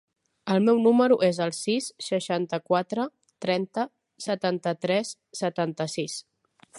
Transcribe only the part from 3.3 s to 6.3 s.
trenta, setanta-tres, setanta-sis.